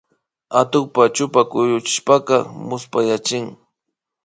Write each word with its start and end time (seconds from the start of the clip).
Atukpa 0.59 1.03
chupa 1.15 1.41
kuyurishpaka 1.49 2.35
muspayachin 2.67 3.45